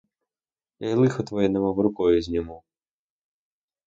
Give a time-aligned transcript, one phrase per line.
[0.79, 2.63] Я й лихо твоє немов рукою зніму.